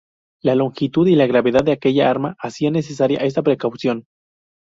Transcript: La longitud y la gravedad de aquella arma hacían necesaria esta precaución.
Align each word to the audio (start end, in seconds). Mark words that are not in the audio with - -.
La 0.41 0.55
longitud 0.55 1.07
y 1.07 1.15
la 1.15 1.27
gravedad 1.27 1.63
de 1.63 1.73
aquella 1.73 2.09
arma 2.09 2.35
hacían 2.39 2.73
necesaria 2.73 3.19
esta 3.19 3.43
precaución. 3.43 4.05